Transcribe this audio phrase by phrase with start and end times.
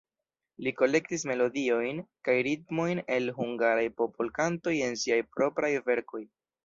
[0.67, 1.99] Li kolektis melodiojn
[2.29, 6.25] kaj ritmojn el hungaraj popolkantoj en siaj propraj verkoj.